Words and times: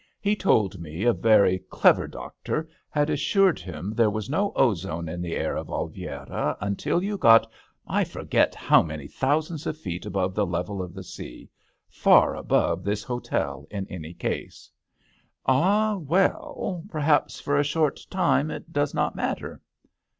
He 0.19 0.35
told 0.35 0.79
me 0.79 1.03
a 1.03 1.13
very 1.13 1.59
clever 1.69 2.07
doctor 2.07 2.67
had 2.89 3.07
assured 3.11 3.59
him 3.59 3.93
there 3.93 4.09
was 4.09 4.31
no 4.31 4.51
ozone 4.55 5.07
in 5.07 5.21
the 5.21 5.35
air 5.35 5.55
of 5.55 5.69
Oliviera 5.69 6.57
until 6.59 7.03
you 7.03 7.19
got 7.19 7.45
I 7.85 8.03
forget 8.03 8.55
how 8.55 8.81
many 8.81 9.07
thousands 9.07 9.67
of 9.67 9.77
feet 9.77 10.07
above 10.07 10.33
the 10.33 10.47
level 10.47 10.81
of 10.81 10.95
the 10.95 11.03
sea— 11.03 11.51
far 12.07 12.35
above 12.35 12.83
this 12.83 13.03
hotel 13.03 13.67
in 13.69 13.85
any 13.91 14.15
case." 14.15 14.71
THE 15.45 15.51
h6tEL 15.51 15.53
D'ANGLETERRE. 15.53 15.69
4$" 15.69 15.69
Ah, 15.69 15.97
well, 15.97 16.83
perhaps 16.89 17.39
for 17.39 17.59
a 17.59 17.63
short 17.63 17.99
time 18.09 18.49
it 18.49 18.73
does 18.73 18.95
not 18.95 19.15
matter." 19.15 19.61